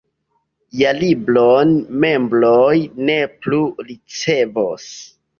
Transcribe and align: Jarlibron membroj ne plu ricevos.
Jarlibron 0.77 1.73
membroj 2.03 2.77
ne 3.09 3.17
plu 3.43 3.59
ricevos. 3.91 4.89